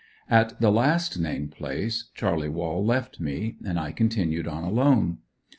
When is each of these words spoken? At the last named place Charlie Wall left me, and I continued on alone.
At 0.31 0.59
the 0.59 0.71
last 0.71 1.19
named 1.19 1.51
place 1.51 2.05
Charlie 2.15 2.49
Wall 2.49 2.83
left 2.83 3.19
me, 3.19 3.57
and 3.63 3.79
I 3.79 3.91
continued 3.91 4.47
on 4.47 4.63
alone. 4.63 5.19